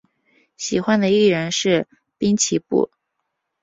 [0.57, 2.89] 喜欢的艺人是滨崎步。